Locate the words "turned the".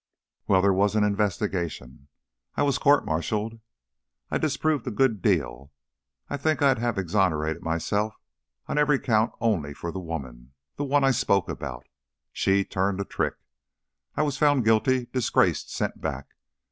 12.65-13.05